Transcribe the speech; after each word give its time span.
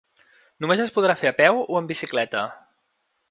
Només 0.63 0.81
es 0.85 0.93
podrà 0.95 1.15
fer 1.19 1.29
a 1.31 1.35
peu 1.43 1.61
o 1.75 1.79
amb 1.81 1.93
bicicleta. 1.95 2.47